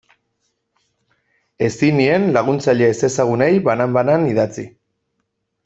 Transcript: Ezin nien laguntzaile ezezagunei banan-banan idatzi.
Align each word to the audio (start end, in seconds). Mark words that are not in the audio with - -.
Ezin 1.67 1.99
nien 2.01 2.25
laguntzaile 2.39 2.89
ezezagunei 2.95 3.53
banan-banan 3.69 4.27
idatzi. 4.35 4.67